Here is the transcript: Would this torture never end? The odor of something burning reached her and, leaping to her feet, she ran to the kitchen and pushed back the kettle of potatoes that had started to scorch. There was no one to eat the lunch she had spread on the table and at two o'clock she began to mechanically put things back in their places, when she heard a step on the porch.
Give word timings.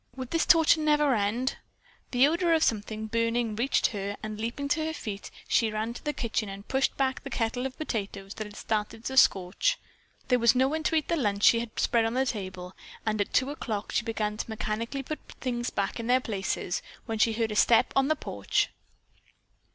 Would 0.15 0.31
this 0.31 0.47
torture 0.47 0.81
never 0.81 1.13
end? 1.13 1.57
The 2.09 2.25
odor 2.27 2.53
of 2.55 2.63
something 2.63 3.05
burning 3.05 3.55
reached 3.55 3.85
her 3.93 4.17
and, 4.23 4.41
leaping 4.41 4.67
to 4.69 4.83
her 4.83 4.93
feet, 4.93 5.29
she 5.47 5.69
ran 5.69 5.93
to 5.93 6.03
the 6.03 6.11
kitchen 6.11 6.49
and 6.49 6.67
pushed 6.67 6.97
back 6.97 7.21
the 7.23 7.29
kettle 7.29 7.67
of 7.67 7.77
potatoes 7.77 8.33
that 8.33 8.47
had 8.47 8.55
started 8.55 9.05
to 9.05 9.15
scorch. 9.15 9.77
There 10.29 10.39
was 10.39 10.55
no 10.55 10.67
one 10.67 10.81
to 10.85 10.95
eat 10.95 11.07
the 11.07 11.15
lunch 11.15 11.43
she 11.43 11.59
had 11.59 11.79
spread 11.79 12.05
on 12.05 12.15
the 12.15 12.25
table 12.25 12.75
and 13.05 13.21
at 13.21 13.31
two 13.31 13.51
o'clock 13.51 13.91
she 13.91 14.03
began 14.03 14.37
to 14.37 14.49
mechanically 14.49 15.03
put 15.03 15.19
things 15.39 15.69
back 15.69 15.99
in 15.99 16.07
their 16.07 16.19
places, 16.19 16.81
when 17.05 17.19
she 17.19 17.33
heard 17.33 17.51
a 17.51 17.55
step 17.55 17.93
on 17.95 18.07
the 18.07 18.15
porch. 18.15 18.69